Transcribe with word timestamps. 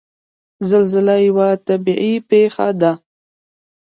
زلزله 0.69 1.15
یوه 1.27 1.49
طبعي 1.67 2.13
پېښه 2.29 2.67
ده. 2.81 2.91